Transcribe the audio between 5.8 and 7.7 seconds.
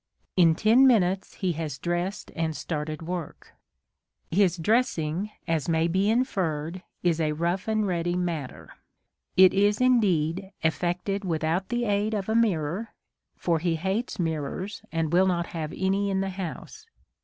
be inferred, is a rough